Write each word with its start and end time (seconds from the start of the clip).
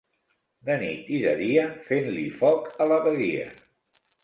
De 0.69 0.77
nit 0.83 1.09
i 1.17 1.19
de 1.25 1.35
dia, 1.41 1.67
fent-li 1.91 2.25
foc 2.41 2.73
a 2.87 2.91
l’abadia. 2.95 3.49